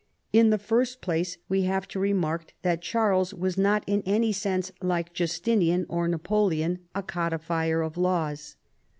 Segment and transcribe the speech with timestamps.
[0.33, 4.71] In the first place, we have to remark that Charles was not in any sense
[4.81, 8.55] like Justinian or Napo leon, a codifier of laws.